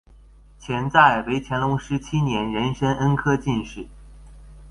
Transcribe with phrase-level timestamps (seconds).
[0.57, 3.85] 钱载为乾隆十七年壬申恩科进士。